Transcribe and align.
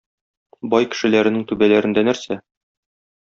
Бай 0.71 0.87
кешеләренең 0.95 1.43
түбәләрендә 1.51 2.05
нәрсә? 2.09 2.39